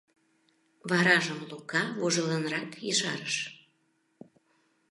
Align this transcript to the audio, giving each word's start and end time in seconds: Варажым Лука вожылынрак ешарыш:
Варажым 0.89 1.39
Лука 1.49 1.83
вожылынрак 1.99 2.71
ешарыш: 2.91 3.35